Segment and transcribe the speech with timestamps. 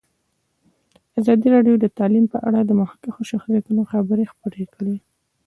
[1.19, 4.95] ازادي راډیو د تعلیم په اړه د مخکښو شخصیتونو خبرې خپرې کړي.